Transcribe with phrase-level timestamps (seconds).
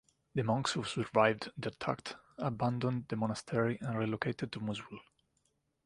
[0.33, 4.97] The monks who survived the attack abandoned the monastery and relocated to Mosul.